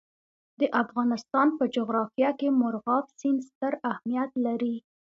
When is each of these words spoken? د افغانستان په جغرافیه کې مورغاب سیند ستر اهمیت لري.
د 0.59 0.61
افغانستان 0.83 1.47
په 1.57 1.63
جغرافیه 1.75 2.31
کې 2.39 2.55
مورغاب 2.59 3.05
سیند 3.19 3.39
ستر 3.49 3.73
اهمیت 3.91 4.31
لري. 4.45 4.75